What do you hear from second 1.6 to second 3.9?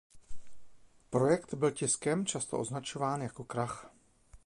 tiskem často označován jako krach.